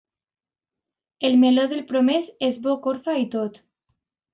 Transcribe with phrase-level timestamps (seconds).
[1.29, 3.67] El meló del promès és bo corfa i tot.